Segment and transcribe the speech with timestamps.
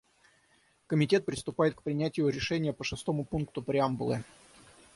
[0.87, 4.23] Комитет приступает к принятию решения по шестому пункту преамбулы.